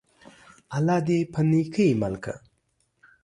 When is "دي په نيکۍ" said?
1.07-1.89